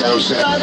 [0.00, 0.58] Down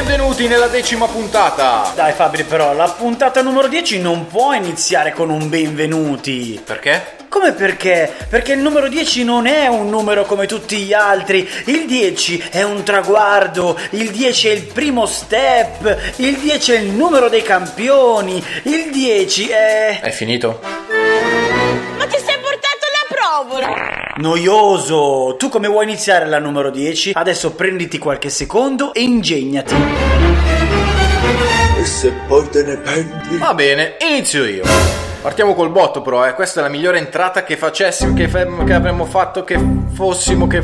[0.00, 1.92] Benvenuti nella decima puntata.
[1.94, 6.58] Dai Fabri però, la puntata numero 10 non può iniziare con un benvenuti.
[6.64, 7.18] Perché?
[7.28, 8.10] Come perché?
[8.30, 11.46] Perché il numero 10 non è un numero come tutti gli altri.
[11.66, 13.78] Il 10 è un traguardo.
[13.90, 16.14] Il 10 è il primo step.
[16.16, 18.42] Il 10 è il numero dei campioni.
[18.62, 20.00] Il 10 è...
[20.00, 20.60] È finito?
[21.98, 23.89] Ma ti sei portato la provola?
[24.16, 25.36] Noioso!
[25.38, 27.12] Tu come vuoi iniziare la numero 10?
[27.14, 29.74] Adesso prenditi qualche secondo e ingegnati.
[31.78, 33.36] E se poi te ne penti?
[33.38, 34.64] Va bene, inizio io.
[35.22, 36.34] Partiamo col botto però, eh.
[36.34, 39.58] Questa è la migliore entrata che facessimo, che, fe- che avremmo fatto, che
[39.92, 40.62] fossimo, che...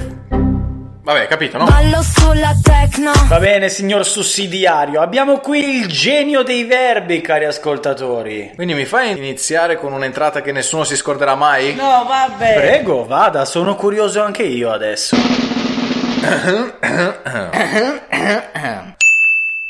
[1.07, 1.67] Vabbè, capito, no?
[1.67, 3.13] Ballo sulla tecno.
[3.29, 8.51] Va bene, signor sussidiario, abbiamo qui il genio dei verbi, cari ascoltatori.
[8.57, 11.77] Quindi mi fai iniziare con un'entrata che nessuno si scorderà mai?
[11.77, 12.55] No, vabbè.
[12.55, 15.15] Prego, vada, sono curioso anche io adesso.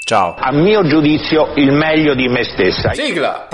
[0.05, 0.37] Ciao.
[0.39, 2.95] A mio giudizio il meglio di me stessa.
[2.95, 3.47] Sigla!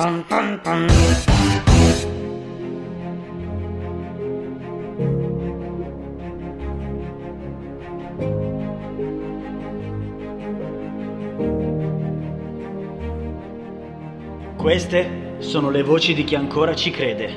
[14.63, 17.37] Queste sono le voci di chi ancora ci crede,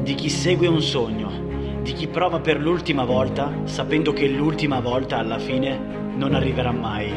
[0.00, 1.30] di chi segue un sogno,
[1.82, 5.78] di chi prova per l'ultima volta sapendo che l'ultima volta alla fine
[6.16, 7.12] non arriverà mai.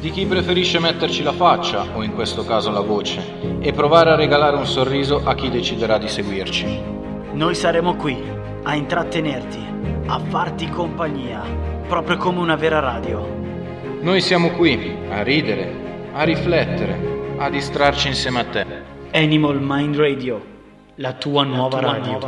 [0.00, 3.22] Di chi preferisce metterci la faccia, o in questo caso la voce,
[3.60, 6.80] e provare a regalare un sorriso a chi deciderà di seguirci.
[7.30, 8.20] Noi saremo qui
[8.64, 9.64] a intrattenerti,
[10.06, 11.44] a farti compagnia,
[11.86, 13.24] proprio come una vera radio.
[14.00, 18.66] Noi siamo qui a ridere, a riflettere, a distrarci insieme a te.
[19.12, 20.44] Animal Mind Radio,
[20.96, 22.18] la tua nuova radio.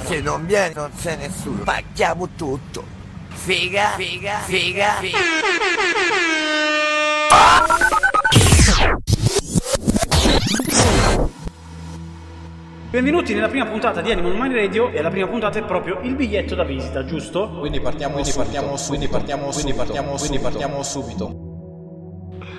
[0.00, 1.62] Se non vieni non c'è nessuno.
[1.62, 2.84] Paghiamo tutto.
[3.28, 5.18] Figa, figa, figa, figa.
[12.90, 16.14] Benvenuti nella prima puntata di Animal Mind Radio e la prima puntata è proprio il
[16.14, 17.50] biglietto da visita, giusto?
[17.58, 18.50] Quindi partiamo quindi subito.
[18.50, 18.88] partiamo subito.
[18.88, 19.76] Quindi partiamo quindi subito.
[19.76, 21.47] partiamo Quindi partiamo subito.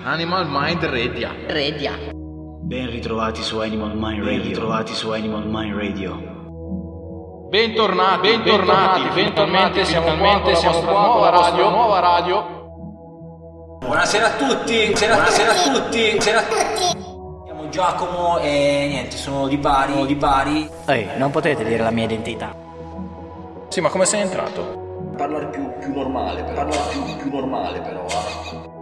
[0.03, 1.35] Animal Mind Redia.
[1.47, 1.91] Redia.
[2.13, 4.39] Ben ritrovati su Animal Mind Radio.
[4.39, 7.47] Ben ritrovati su Animal Mind Radio.
[7.49, 13.77] Bentornati, bentornati, finalmente siamo finalmente siamo qua con la vostra nuova radio.
[13.79, 16.97] Buonasera a tutti, buonasera, buonasera a tutti, buonasera a tutti.
[17.43, 20.69] Siamo Giacomo e niente, sono di Bari, di Bari.
[20.85, 22.55] Ehi, non potete dire la mia identità.
[23.67, 25.11] Sì, ma come sei entrato?
[25.17, 26.55] Parlare più, più normale, però.
[26.55, 28.78] Parlare più, più normale però.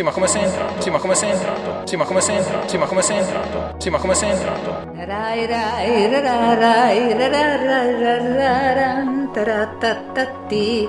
[0.00, 0.80] Sì, ma come sei entrato?
[0.80, 1.86] Sì, ma come sei entrato?
[1.86, 2.68] Sì, ma come sei entrato?
[2.68, 3.74] Sì, ma come sei entrato?
[3.78, 4.92] Sì, ma come sei entrato?
[4.94, 10.88] Rai rai ra ra rai ra ra ra ra ra ran, ta ta ta ti.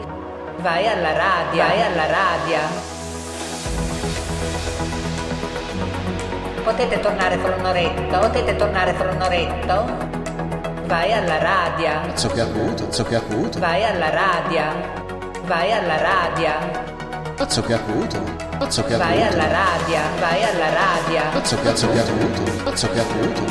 [0.57, 2.59] Vai alla radio, vai alla radio.
[6.63, 10.10] Potete tornare fra un'oretta, potete tornare fra un'oretta.
[10.91, 14.61] Vai alla radio, Cazzo che acuto, che acuto, vai alla radio,
[15.45, 16.51] vai alla radio,
[17.37, 18.21] cazzo che acuto,
[18.59, 21.21] cazzo che vai alla radio, vai alla radio.
[21.31, 22.43] cazzo cazzo che acuto,
[22.91, 23.41] che acuto.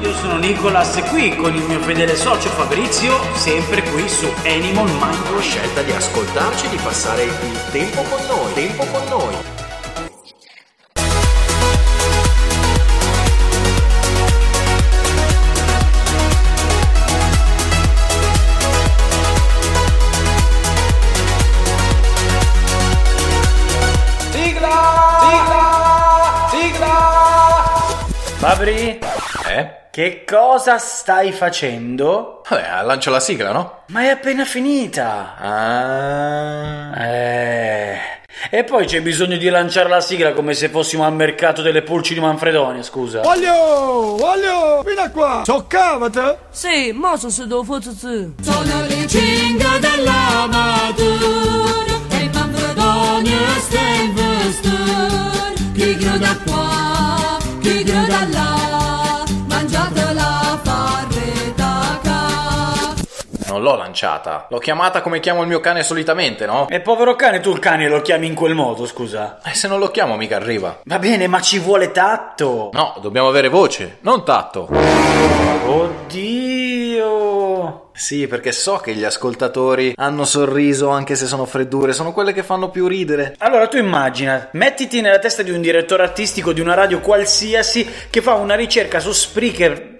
[0.00, 4.88] Io sono Nicolas e qui con il mio fedele socio Fabrizio, sempre qui su Animal
[4.92, 5.40] Mind.
[5.40, 9.63] Scelta di ascoltarci, di passare il tempo con noi, tempo con noi.
[28.64, 28.98] Fabri,
[29.46, 29.70] Eh?
[29.90, 32.40] che cosa stai facendo?
[32.48, 33.80] Vabbè, lancio la sigla, no?
[33.88, 35.34] Ma è appena finita.
[35.38, 36.90] Ah.
[36.98, 37.98] Eh,
[38.50, 42.14] E poi c'è bisogno di lanciare la sigla come se fossimo al mercato delle pulci
[42.14, 43.20] di Manfredonia, scusa.
[43.20, 45.42] Voglio, voglio, vieni qua.
[45.44, 46.38] Soccavate?
[46.50, 51.93] Sì, ma sono forse Sono le cinque dell'amatura e
[63.54, 66.66] Non l'ho lanciata, l'ho chiamata come chiamo il mio cane solitamente, no?
[66.68, 69.38] E povero cane, tu il cane lo chiami in quel modo, scusa.
[69.44, 70.80] E se non lo chiamo mica arriva.
[70.82, 72.70] Va bene, ma ci vuole tatto.
[72.72, 74.68] No, dobbiamo avere voce, non tatto.
[75.66, 77.90] Oddio.
[77.92, 82.42] Sì, perché so che gli ascoltatori hanno sorriso anche se sono freddure, sono quelle che
[82.42, 83.36] fanno più ridere.
[83.38, 88.20] Allora tu immagina, mettiti nella testa di un direttore artistico di una radio qualsiasi che
[88.20, 89.93] fa una ricerca su Spreaker.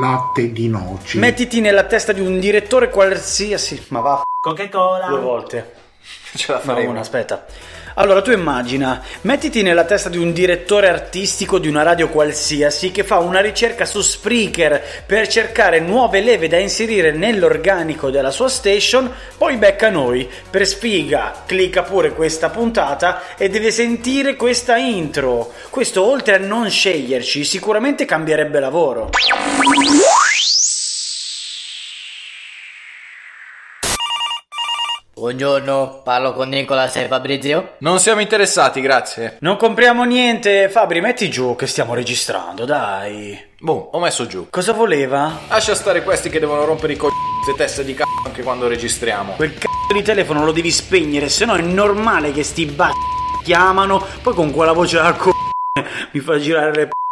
[0.00, 1.18] Latte di noci.
[1.18, 3.86] Mettiti nella testa di un direttore qualsiasi.
[3.88, 4.22] Ma va.
[4.40, 5.06] Coca-Cola.
[5.08, 5.74] Due volte.
[6.34, 6.90] Ce la No, faremo.
[6.90, 7.44] una, aspetta.
[7.96, 13.04] Allora tu immagina, mettiti nella testa di un direttore artistico di una radio qualsiasi che
[13.04, 19.08] fa una ricerca su Spreaker per cercare nuove leve da inserire nell'organico della sua station,
[19.38, 20.28] poi becca noi.
[20.50, 25.52] Per sfiga, clicca pure questa puntata e deve sentire questa intro.
[25.70, 29.10] Questo oltre a non sceglierci, sicuramente cambierebbe lavoro.
[35.24, 37.76] Buongiorno, parlo con Nicolas e Fabrizio.
[37.78, 39.38] Non siamo interessati, grazie.
[39.40, 43.42] Non compriamo niente, Fabri, metti giù che stiamo registrando, dai.
[43.58, 44.48] Boh, ho messo giù.
[44.50, 45.32] Cosa voleva?
[45.48, 49.32] Lascia stare questi che devono rompere i co***i e teste di c***o anche quando registriamo.
[49.36, 54.06] Quel c***o di telefono lo devi spegnere, se no è normale che sti b***i chiamano,
[54.20, 55.32] poi con quella voce da c***o
[56.10, 57.03] mi fa girare le p***.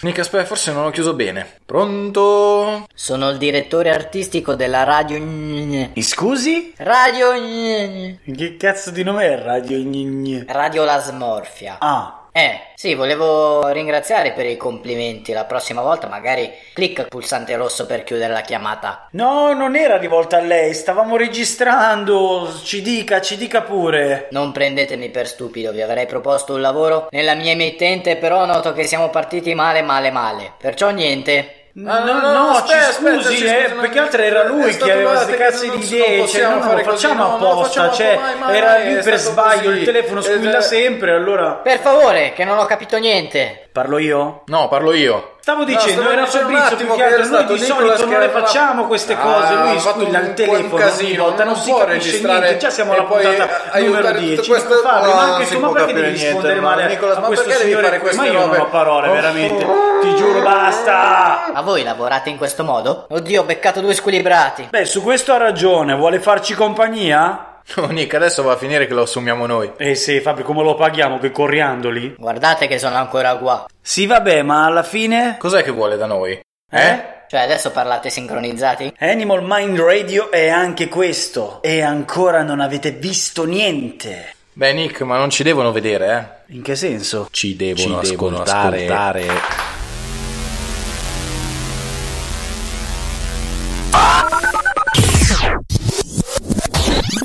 [0.00, 1.44] Nick, aspetta, forse non ho chiuso bene.
[1.66, 2.86] Pronto?
[2.94, 5.18] Sono il direttore artistico della radio.
[5.20, 6.72] Mi scusi?
[6.76, 7.32] Radio.
[7.32, 10.44] Che cazzo di nome è Radio?
[10.46, 11.78] Radio La Smorfia.
[11.80, 15.32] Ah, Eh, sì, volevo ringraziare per i complimenti.
[15.32, 19.08] La prossima volta magari clicca il pulsante rosso per chiudere la chiamata.
[19.10, 24.28] no, non era rivolta a lei, stavamo registrando, ci dica, ci dica pure.
[24.30, 28.84] Non prendetemi per stupido, vi avrei proposto un lavoro nella mia emittente, però noto che
[28.84, 30.52] siamo partiti male, male, male.
[30.56, 31.54] Perciò niente.
[31.80, 35.10] No, no, aspetta, ci scusi, aspetta, eh, scusa, non- perché altro era lui che aveva
[35.12, 37.34] lui queste cazzo di non idee, cioè no, no, fare lo così, facciamo no, lo
[37.50, 39.78] apposta, facciamo cioè mai, mai, era è per sbaglio, così.
[39.78, 40.62] il telefono Eh, squilla eh.
[40.62, 41.50] sempre, allora...
[41.52, 43.67] Per favore, che non ho capito niente.
[43.78, 44.42] Parlo io?
[44.46, 45.34] No, parlo io.
[45.38, 48.86] Stavo No, dicendo, stavo era Fabrizio più che altro, noi di solito non le facciamo
[48.88, 51.62] queste Ah, cose, lui ha fatto squilla il telefono un casino, ogni volta, non, non
[51.62, 55.08] si può capisce registrare niente, già siamo alla puntata numero aiutare 10, tutte queste- Fabri,
[55.10, 57.50] no, ma anche tu, ma perché devi niente, rispondere no, male Nicolas, a ma questo
[57.52, 58.16] signore fare qui?
[58.16, 59.12] Ma io non ho parole, Oh.
[59.12, 59.66] veramente,
[60.02, 61.50] ti giuro, basta!
[61.54, 63.06] Ma voi lavorate in questo modo?
[63.08, 64.66] Oddio, ho beccato due squilibrati.
[64.70, 67.57] Beh, su questo ha ragione, vuole farci compagnia?
[67.76, 69.72] No, Nick, adesso va a finire che lo assumiamo noi.
[69.76, 72.14] Eh sì, Fabri, come lo paghiamo, che corriandoli?
[72.18, 73.66] Guardate che sono ancora qua.
[73.80, 75.36] Sì, vabbè, ma alla fine...
[75.38, 76.40] Cos'è che vuole da noi?
[76.70, 77.16] Eh?
[77.28, 78.94] Cioè, adesso parlate sincronizzati?
[79.00, 84.34] Animal Mind Radio è anche questo, e ancora non avete visto niente.
[84.54, 86.54] Beh, Nick, ma non ci devono vedere, eh?
[86.54, 87.28] In che senso?
[87.30, 88.76] Ci devono, Ci devono ascoltare.
[88.86, 89.67] ascoltare.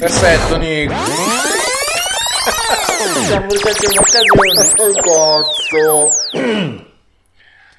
[0.03, 0.93] Perfetto, Nick.
[3.23, 4.63] Siamo bruciati un'occasione.
[5.01, 6.09] Cazzo.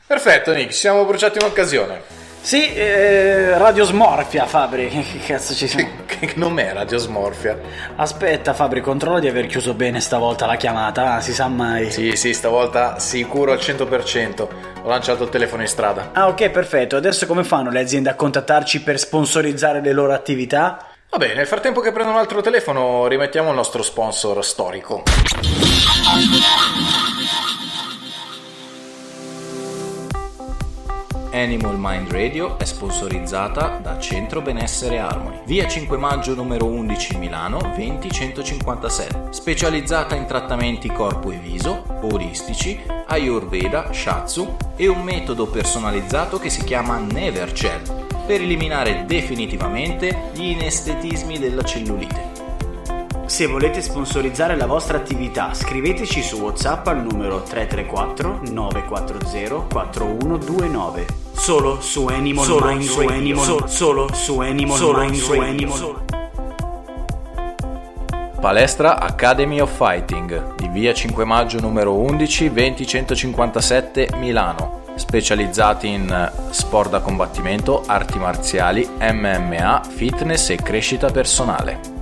[0.07, 2.01] Perfetto, Nick, ci siamo bruciati un'occasione.
[2.41, 4.89] Sì, eh, Radio Smorfia, Fabri.
[4.89, 5.91] Che cazzo ci siamo?
[6.07, 7.59] Che nome è Radio Smorfia?
[7.97, 11.91] Aspetta, Fabri, controllo di aver chiuso bene stavolta la chiamata, ah, si sa mai.
[11.91, 14.49] Sì, sì, stavolta sicuro al 100%.
[14.83, 16.09] Ho lanciato il telefono in strada.
[16.15, 16.97] Ah, ok, perfetto.
[16.97, 20.89] Adesso come fanno le aziende a contattarci per sponsorizzare le loro attività?
[21.17, 25.05] Vabbè, nel frattempo che prendo un altro telefono, rimettiamo il nostro sponsor storico.
[31.31, 37.59] Animal Mind Radio è sponsorizzata da Centro Benessere Harmony, via 5 maggio numero 11 Milano
[37.77, 46.51] 20157, specializzata in trattamenti corpo e viso, oristici, ayurveda, shatsu e un metodo personalizzato che
[46.51, 52.33] si chiama Never Gel per eliminare definitivamente gli inestetismi della cellulite.
[53.27, 61.07] Se volete sponsorizzare la vostra attività, scriveteci su WhatsApp al numero 334 940 4129.
[61.33, 63.15] Solo su Animal Solo Mind su Radio.
[63.17, 65.45] Animal- Solo, solo su Animal Solo Mind su Radio.
[65.49, 66.03] Animal- Solo-
[68.41, 76.91] Palestra Academy of Fighting di via 5 maggio numero 11 20157 Milano specializzati in sport
[76.91, 81.93] da combattimento, arti marziali, MMA, fitness e crescita personale.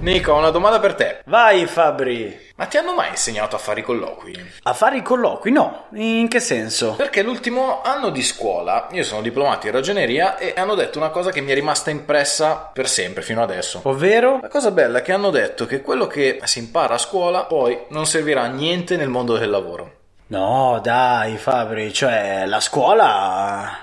[0.00, 1.22] Nico, ho una domanda per te.
[1.26, 2.51] Vai Fabri!
[2.62, 4.52] Ma ti hanno mai insegnato a fare i colloqui?
[4.62, 5.50] A fare i colloqui?
[5.50, 5.86] No.
[5.94, 6.92] In che senso?
[6.92, 11.32] Perché l'ultimo anno di scuola io sono diplomato in ragioneria e hanno detto una cosa
[11.32, 13.80] che mi è rimasta impressa per sempre fino adesso.
[13.82, 14.38] Ovvero?
[14.40, 17.86] La cosa bella è che hanno detto che quello che si impara a scuola poi
[17.88, 19.94] non servirà a niente nel mondo del lavoro.
[20.28, 23.76] No, dai Fabri, cioè la scuola...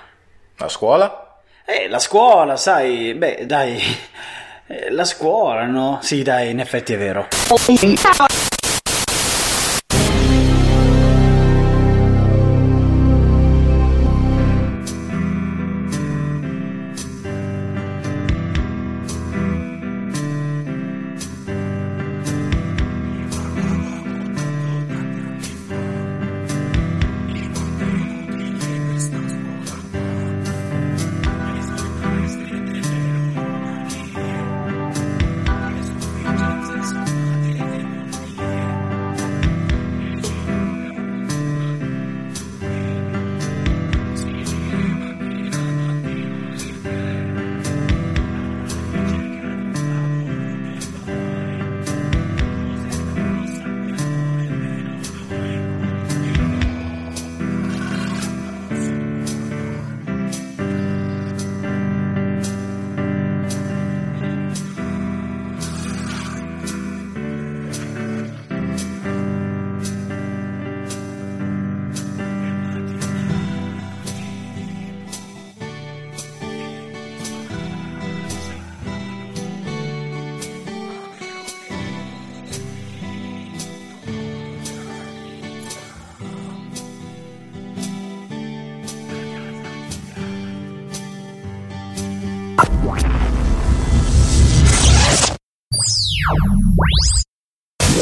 [0.56, 1.42] La scuola?
[1.66, 3.78] Eh, la scuola, sai, beh, dai...
[4.68, 6.00] eh, La scuola, no?
[6.02, 7.28] Sì, dai, in effetti è vero.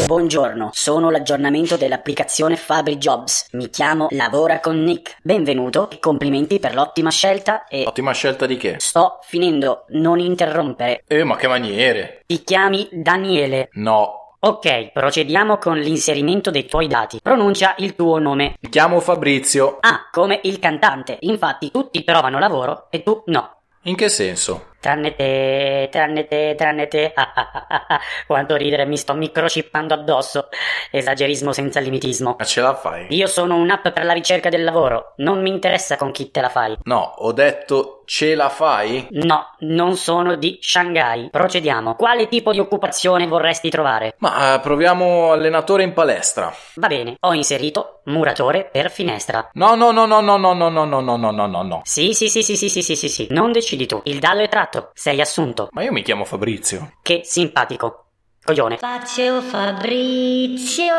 [0.08, 3.50] Buongiorno, sono l'aggiornamento dell'applicazione Fabri Jobs.
[3.52, 5.18] Mi chiamo Lavora con Nick.
[5.22, 7.84] Benvenuto e complimenti per l'ottima scelta e...
[7.86, 8.76] Ottima scelta di che?
[8.80, 11.04] Sto finendo, non interrompere.
[11.10, 12.22] Eh, ma che maniere?
[12.26, 13.68] Ti chiami Daniele.
[13.74, 14.38] No.
[14.40, 17.20] Ok, procediamo con l'inserimento dei tuoi dati.
[17.22, 18.56] Pronuncia il tuo nome.
[18.62, 19.80] Mi chiamo Fabrizio.
[19.82, 21.18] Ah, come il cantante.
[21.20, 23.58] Infatti tutti trovano lavoro e tu no.
[23.82, 24.68] In che senso?
[24.88, 27.12] Tranne te, tranne te, tranne te.
[27.14, 28.00] Ah, ah, ah, ah, ah.
[28.26, 30.48] Quanto ridere, mi sto microchippando addosso.
[30.92, 32.38] Esagerismo senza limitismo.
[32.40, 33.08] Ma ce la fai?
[33.10, 35.12] Io sono un'app per la ricerca del lavoro.
[35.18, 36.78] Non mi interessa con chi te la fai.
[36.84, 39.06] No, ho detto ce la fai?
[39.12, 41.28] No, non sono di Shanghai.
[41.30, 41.96] Procediamo.
[41.96, 44.16] Quale tipo di occupazione vorresti trovare?
[44.20, 46.52] Ma eh, proviamo allenatore in palestra.
[46.76, 49.50] Va bene, ho inserito muratore per finestra.
[49.54, 51.82] No, no, no, no, no, no, no, no, no, no, no, no, no, no.
[51.84, 53.28] Sì, sì, sì, sì, sì, sì, sì, sì, sì.
[53.30, 54.00] Non decidi tu.
[54.06, 54.77] Il dado è tratto.
[54.94, 55.68] Sei assunto.
[55.72, 56.94] Ma io mi chiamo Fabrizio.
[57.02, 58.06] Che simpatico.
[58.44, 58.78] Coglione.
[58.78, 60.94] Faccio Fabrizio.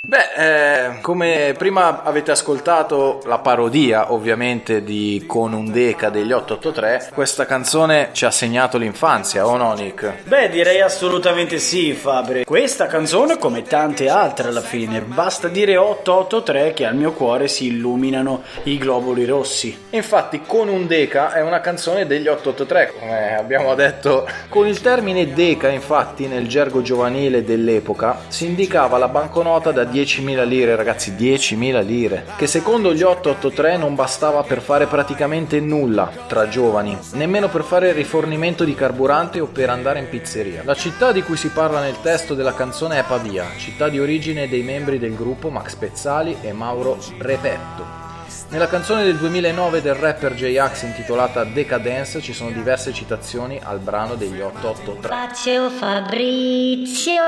[0.00, 7.10] Beh, eh, come prima avete ascoltato la parodia ovviamente di Con un Deca degli 883,
[7.12, 10.22] questa canzone ci ha segnato l'infanzia, o no Nick?
[10.22, 12.44] Beh, direi assolutamente sì, Fabri.
[12.44, 17.66] Questa canzone, come tante altre alla fine, basta dire 883 che al mio cuore si
[17.66, 19.86] illuminano i globuli rossi.
[19.90, 24.28] Infatti Con un Deca è una canzone degli 883, come abbiamo detto.
[24.48, 30.44] Con il termine Deca, infatti, nel gergo giovanile dell'epoca, si indicava la banconota da 10.000
[30.46, 36.48] lire, ragazzi, 10.000 lire, che secondo gli 883 non bastava per fare praticamente nulla tra
[36.48, 40.62] giovani, nemmeno per fare rifornimento di carburante o per andare in pizzeria.
[40.64, 44.48] La città di cui si parla nel testo della canzone è Pavia, città di origine
[44.48, 48.06] dei membri del gruppo Max Pezzali e Mauro Repetto.
[48.50, 54.14] Nella canzone del 2009 del rapper J-Ax intitolata Decadence ci sono diverse citazioni al brano
[54.14, 55.08] degli 883.
[55.08, 57.22] Faccio Fabrizio.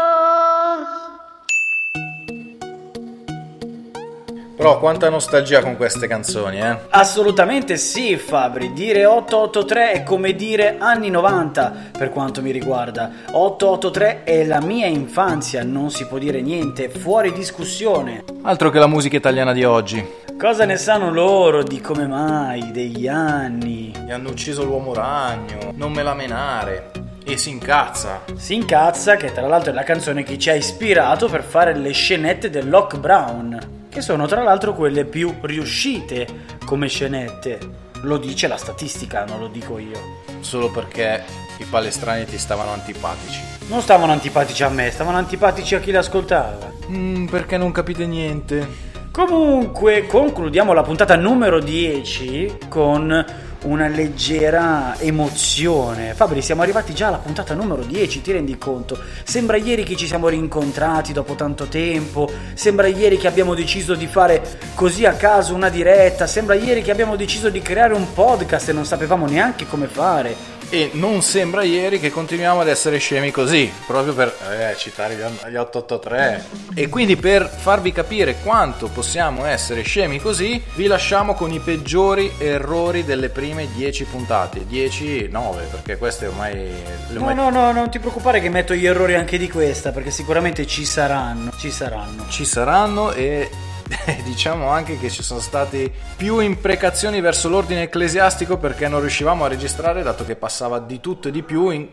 [4.61, 6.77] Però quanta nostalgia con queste canzoni, eh?
[6.91, 8.75] Assolutamente sì, Fabri.
[8.75, 13.11] Dire 883 è come dire anni 90 per quanto mi riguarda.
[13.33, 18.23] 883 è la mia infanzia, non si può dire niente, fuori discussione.
[18.43, 20.07] Altro che la musica italiana di oggi.
[20.39, 23.95] Cosa ne sanno loro di come mai, degli anni?
[24.05, 26.91] Gli hanno ucciso l'uomo ragno, non me la menare.
[27.25, 28.25] E si incazza.
[28.37, 31.93] Si incazza, che tra l'altro è la canzone che ci ha ispirato per fare le
[31.93, 36.27] scenette del Lock Brown, che sono tra l'altro quelle più riuscite
[36.65, 37.59] come scenette.
[38.03, 39.99] Lo dice la statistica, non lo dico io.
[40.41, 41.23] Solo perché
[41.59, 43.41] i palestrani ti stavano antipatici.
[43.67, 46.73] Non stavano antipatici a me, stavano antipatici a chi l'ascoltava.
[46.89, 48.89] Mm, perché non capite niente?
[49.11, 53.27] Comunque, concludiamo la puntata numero 10 con
[53.63, 56.15] una leggera emozione.
[56.15, 58.99] Fabri, siamo arrivati già alla puntata numero 10, ti rendi conto?
[59.25, 64.07] Sembra ieri che ci siamo rincontrati dopo tanto tempo, sembra ieri che abbiamo deciso di
[64.07, 64.43] fare
[64.75, 68.73] così a caso una diretta, sembra ieri che abbiamo deciso di creare un podcast e
[68.73, 70.59] non sapevamo neanche come fare.
[70.73, 75.57] E non sembra ieri che continuiamo ad essere scemi così, proprio per eh, citare gli
[75.57, 76.45] 883.
[76.77, 82.31] E quindi per farvi capire quanto possiamo essere scemi così, vi lasciamo con i peggiori
[82.39, 84.67] errori delle prime 10 puntate.
[84.67, 86.55] 10, 9, perché queste ormai...
[86.55, 86.73] le
[87.11, 90.11] No, ormai- no, no, non ti preoccupare che metto gli errori anche di questa, perché
[90.11, 92.27] sicuramente ci saranno, ci saranno.
[92.29, 93.51] Ci saranno e
[94.25, 99.49] diciamo anche che ci sono state più imprecazioni verso l'ordine ecclesiastico perché non riuscivamo a
[99.49, 101.89] registrare dato che passava di tutto e di più in...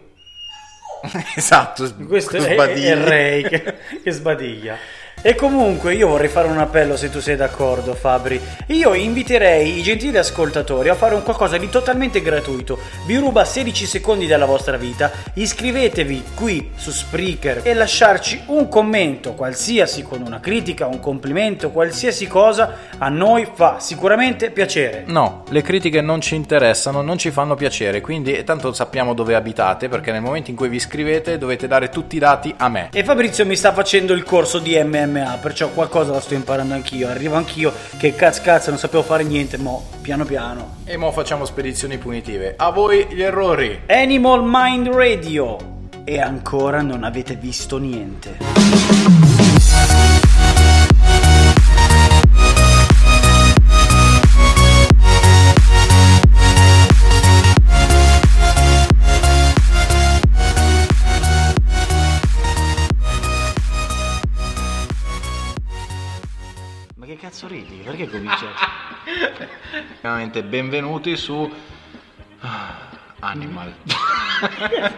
[1.36, 2.86] esatto, Questo è, sbadigli.
[2.86, 4.78] è Ray che, che sbadiglia.
[5.20, 8.40] E comunque io vorrei fare un appello se tu sei d'accordo Fabri.
[8.68, 12.78] Io inviterei i gentili ascoltatori a fare un qualcosa di totalmente gratuito.
[13.08, 15.12] Vi ruba 16 secondi della vostra vita.
[15.34, 22.28] Iscrivetevi qui su Spreaker e lasciarci un commento qualsiasi con una critica, un complimento, qualsiasi
[22.28, 25.04] cosa a noi fa sicuramente piacere.
[25.08, 29.90] No, le critiche non ci interessano, non ci fanno piacere, quindi tanto sappiamo dove abitate
[29.90, 32.90] perché nel momento in cui vi iscrivete dovete dare tutti i dati a me.
[32.94, 34.76] E Fabrizio mi sta facendo il corso di
[35.18, 37.08] MMA, perciò qualcosa lo sto imparando anch'io.
[37.10, 40.78] Arrivo anch'io che cazzo cazzo non sapevo fare niente, mo piano piano.
[40.86, 42.56] E mo facciamo spedizioni punitive.
[42.58, 43.82] A voi gli errori.
[43.88, 45.76] Animal Mind Radio.
[46.04, 48.38] E ancora non avete visto niente.
[67.98, 68.46] Perché cominci?
[70.02, 71.52] Veramente benvenuti su
[72.42, 72.90] ah,
[73.22, 73.74] Animal.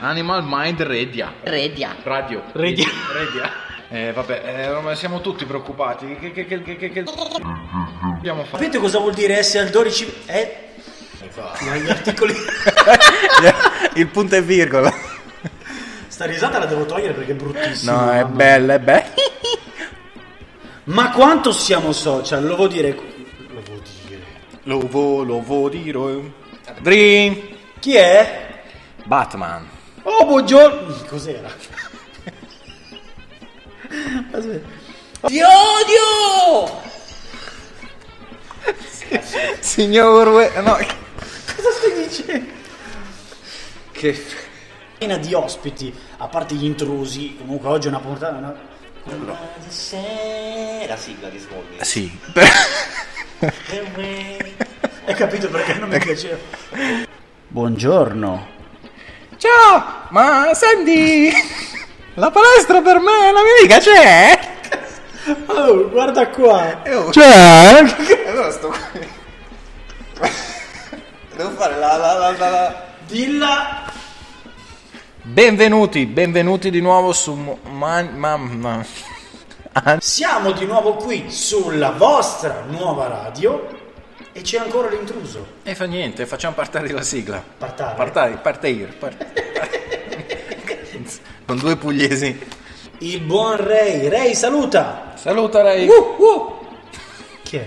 [0.00, 1.32] Animal Mind Radio.
[1.40, 1.96] Redia.
[2.02, 2.42] Radio.
[2.52, 2.84] Radio.
[3.14, 3.50] Radio.
[3.88, 6.18] Eh, vabbè, eh, ormai siamo tutti preoccupati.
[6.20, 7.02] Che, che, che, che, che.
[7.02, 8.62] Dobbiamo fare.
[8.62, 10.24] Sapete cosa vuol dire essere al 12?
[10.26, 10.74] Eh,
[11.82, 12.34] gli articoli.
[13.94, 14.92] Il punto e virgola.
[16.08, 18.04] Sta risata la devo togliere perché è bruttissima.
[18.04, 19.01] No, è bella, è bella.
[20.92, 22.44] Ma quanto siamo social?
[22.44, 22.94] Lo vuol dire.
[23.48, 24.22] Lo vuol dire.
[24.64, 26.32] Lo vo, lo vo dire.
[26.80, 27.40] Dream.
[27.78, 28.62] Chi è?
[29.04, 29.66] Batman.
[30.02, 30.94] Oh, buongiorno.
[31.08, 31.50] Cos'era?
[34.32, 34.68] Aspetta.
[35.28, 36.80] Ti odio!
[39.60, 40.50] Signor Ue...
[40.62, 42.52] No, Cosa stai dicendo?
[43.92, 44.24] che...
[44.98, 47.34] Piena di ospiti, a parte gli intrusi.
[47.36, 48.36] Comunque oggi è una puntata.
[48.36, 48.70] una-
[49.04, 51.84] La sigla di Smallville.
[51.84, 52.18] Sì.
[55.04, 56.36] Hai capito perché non mi piaceva?
[57.48, 58.48] Buongiorno.
[59.36, 60.06] Ciao!
[60.10, 61.32] Ma senti...
[62.14, 64.38] La palestra per me, la mia amica c'è?
[65.46, 66.82] Oh, guarda qua.
[67.10, 67.84] C'è?
[68.28, 69.08] Allora sto qui.
[71.34, 72.48] Devo fare la la la la.
[72.50, 72.84] la.
[73.06, 73.91] Dilla.
[75.24, 77.34] Benvenuti, benvenuti di nuovo su...
[77.70, 78.84] Man, man- man-
[79.72, 83.68] An- Siamo di nuovo qui sulla vostra nuova radio
[84.32, 85.46] e c'è ancora l'intruso.
[85.62, 87.42] E fa niente, facciamo partire la sigla.
[87.58, 87.94] Partare.
[87.94, 88.92] Partire, partire.
[88.98, 89.26] part-
[91.46, 92.38] Con due pugliesi.
[92.98, 94.08] Il buon Ray.
[94.08, 95.12] Ray, saluta.
[95.14, 95.86] Saluta Ray.
[95.88, 96.58] Uh, uh.
[97.42, 97.66] Chi è?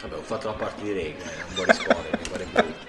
[0.00, 2.86] Vabbè, ho fatto la parte di regola, non vuole rispondere, mi pare brutto.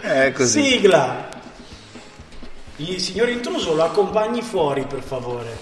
[0.00, 0.62] È così.
[0.62, 1.34] Sigla.
[2.76, 5.56] Il signor intruso lo accompagni fuori, per favore.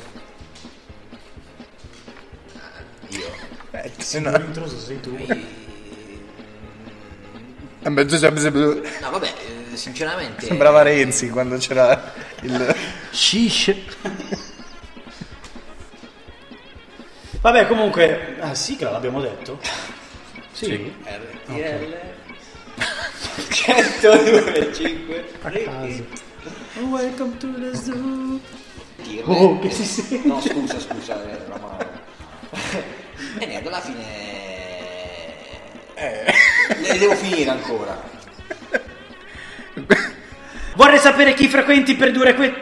[3.08, 3.26] Io.
[3.70, 5.14] Eh, Il se no- signor intruso sei tu.
[5.16, 5.62] Eh,
[9.00, 9.32] No, vabbè,
[9.72, 10.46] eh, sinceramente.
[10.46, 12.74] Sembrava Renzi quando c'era il...
[13.10, 13.74] Shish.
[17.42, 19.60] Vabbè, comunque, ah, sigla l'abbiamo detto.
[20.52, 20.92] Sì.
[21.04, 21.96] RTL
[23.50, 26.06] 102,5 A caso.
[26.76, 28.40] Welcome to the zoo.
[29.02, 29.32] Dirle.
[29.32, 30.26] Oh, che si sente?
[30.26, 32.02] No, scusa, scusa, eh, la mano.
[33.38, 34.02] E niente, alla fine.
[35.94, 38.00] Le devo finire ancora.
[40.74, 42.54] Vorrei sapere chi frequenti per dire que...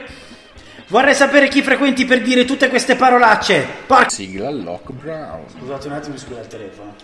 [0.89, 3.67] Vorrei sapere chi frequenti per dire tutte queste parolacce.
[3.87, 4.11] Porca...
[4.11, 5.45] Sigla Lock Brown.
[5.59, 6.95] Scusate un attimo, mi scusa il telefono.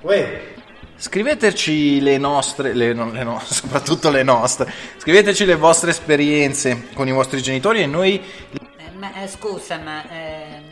[0.00, 0.54] Uè,
[1.00, 7.06] Scriveteci le nostre, le, non le no- soprattutto le nostre, scriveteci le vostre esperienze con
[7.06, 8.20] i vostri genitori e noi
[8.78, 10.62] Eh, ma, eh, scusa, ma ehm,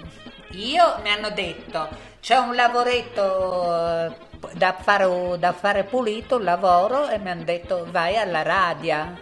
[0.50, 1.88] io mi hanno detto
[2.20, 4.16] C'è un lavoretto eh,
[4.54, 9.14] da fare, da fare pulito, un lavoro, e mi hanno detto vai alla radia.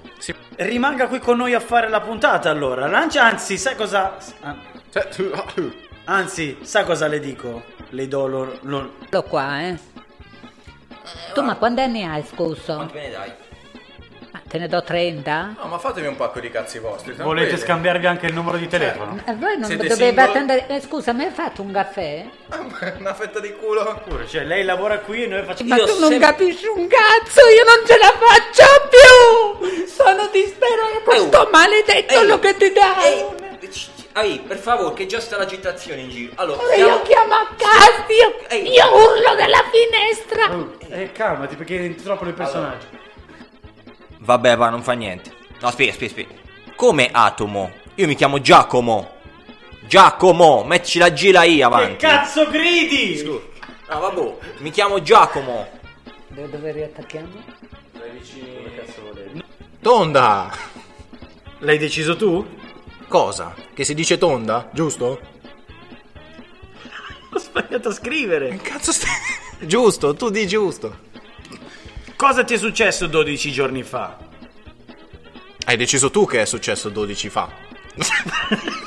[0.57, 2.87] Rimanga qui con noi a fare la puntata allora.
[2.87, 4.17] Lancia, anzi, sai cosa.
[4.41, 4.57] ah,
[6.07, 7.63] Anzi, sa cosa le dico?
[7.91, 8.59] Le do lo.
[8.63, 9.79] lo- Lo qua, eh.
[11.35, 12.75] Tu ma quanti anni hai, scusa?
[12.77, 13.33] Quanti me ne dai?
[14.33, 15.55] Ma te ne do 30?
[15.61, 17.13] No, ma fatemi un pacco di cazzi vostri.
[17.13, 17.59] Volete tranquilli.
[17.59, 19.21] scambiarvi anche il numero di telefono?
[19.25, 20.41] E voi non Siete dovevate single?
[20.41, 20.67] andare...
[20.69, 22.27] Eh, scusa, mi hai fatto un caffè?
[22.99, 24.03] Una fetta di culo.
[24.05, 25.69] Pure, cioè, lei lavora qui e noi facciamo.
[25.69, 29.87] Ma tu non capisci un cazzo, io non ce la faccio più!
[29.87, 33.43] Sono disperata con sto maledetto Ehi, lo che ti dà!
[34.17, 36.33] Ehi, per favore, che già sta l'agitazione in giro.
[36.37, 40.55] Allora, Ora io chiamo a casa, io, io urlo dalla finestra!
[40.55, 42.87] Oh, eh, calmati perché entri troppo nel personaggio.
[44.19, 45.33] Vabbè, va, non fa niente.
[45.61, 46.41] No, aspetta, aspetta, aspetta.
[46.77, 47.73] Come Atomo?
[47.97, 49.15] Io mi chiamo Giacomo.
[49.81, 51.97] Giacomo, mettici la G la I avanti.
[51.97, 53.21] Che cazzo gridi?
[53.25, 55.69] No, vabbè, mi chiamo Giacomo.
[56.29, 57.45] Dove, dove riattacchiamo?
[59.83, 60.51] Tonda!
[61.59, 62.63] L'hai deciso tu?
[63.09, 63.55] Cosa?
[63.73, 64.69] Che si dice tonda?
[64.73, 65.21] Giusto?
[67.33, 68.57] Ho sbagliato a scrivere.
[68.57, 69.11] Cazzo stai...
[69.67, 71.13] giusto, tu di giusto.
[72.17, 74.17] Cosa ti è successo 12 giorni fa?
[75.67, 77.49] Hai deciso tu che è successo 12 fa.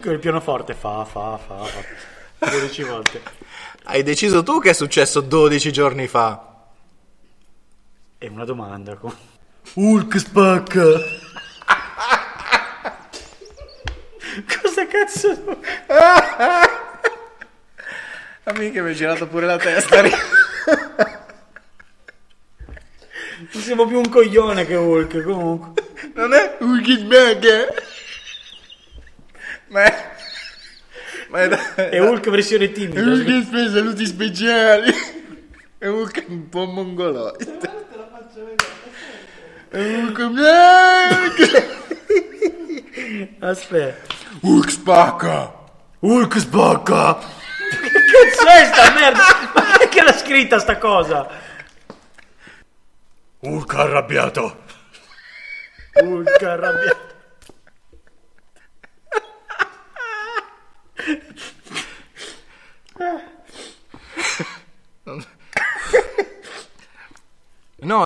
[0.00, 2.50] Con il pianoforte fa, fa, fa, fa.
[2.50, 3.22] 12 volte.
[3.84, 6.66] Hai deciso tu che è successo 12 giorni fa.
[8.18, 8.98] È una domanda.
[9.74, 10.82] Hulk spacca.
[14.62, 15.32] Cosa cazzo?
[18.44, 20.02] Amica, mi hai girato pure la testa.
[23.50, 25.84] Non siamo più un coglione che Hulk, comunque.
[26.14, 27.66] non è Hulk spacca.
[29.68, 30.10] Ma è...
[31.28, 31.74] Ma è, da...
[31.74, 33.00] È Hulk versione timida.
[33.00, 34.90] Hulk spesa saluti speciali.
[35.76, 37.58] È Hulk un po' mongoloide.
[39.68, 40.18] È Hulk...
[43.40, 44.07] Aspetta.
[44.40, 45.52] Hulk spacca.
[46.00, 47.18] Hulk spacca.
[47.18, 49.22] Che cazzo è sta merda?
[49.54, 51.28] Ma che l'ha scritta sta cosa?
[53.40, 54.64] Hulk arrabbiato.
[56.02, 57.06] Hulk arrabbiato.
[67.80, 68.04] No.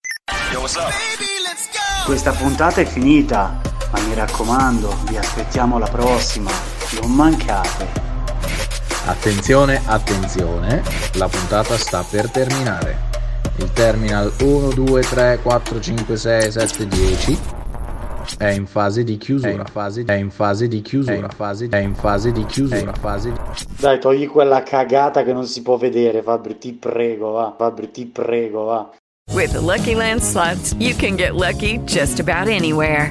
[2.05, 3.61] Questa puntata è finita,
[3.93, 6.51] ma mi raccomando, vi aspettiamo la prossima.
[7.01, 8.11] Non mancate.
[9.05, 10.83] Attenzione, attenzione,
[11.15, 13.11] la puntata sta per terminare.
[13.57, 17.39] Il terminal 1, 2, 3, 4, 5, 6, 7, 10
[18.39, 19.51] è in fase di chiusura.
[19.51, 21.15] È in fase, è in fase di chiusura.
[21.15, 22.93] È in fase, è in fase di chiusura.
[22.93, 23.39] Fase di...
[23.79, 27.55] Dai, togli quella cagata che non si può vedere, Fabri, ti prego, va.
[27.57, 28.91] Fabri, ti prego, va.
[29.33, 33.11] With the Lucky Land slots, you can get lucky just about anywhere.